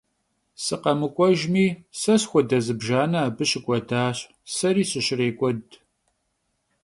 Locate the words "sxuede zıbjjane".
2.21-3.19